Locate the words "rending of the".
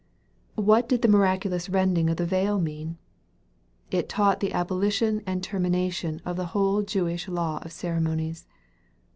1.69-2.25